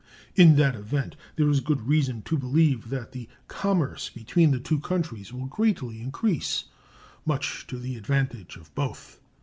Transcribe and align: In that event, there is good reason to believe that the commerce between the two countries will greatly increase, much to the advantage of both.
In 0.35 0.55
that 0.55 0.73
event, 0.73 1.15
there 1.35 1.47
is 1.47 1.59
good 1.59 1.85
reason 1.87 2.23
to 2.23 2.35
believe 2.35 2.89
that 2.89 3.11
the 3.11 3.29
commerce 3.47 4.09
between 4.09 4.49
the 4.49 4.59
two 4.59 4.79
countries 4.79 5.31
will 5.31 5.45
greatly 5.45 6.01
increase, 6.01 6.63
much 7.23 7.67
to 7.67 7.77
the 7.77 7.95
advantage 7.97 8.55
of 8.57 8.73
both. 8.73 9.19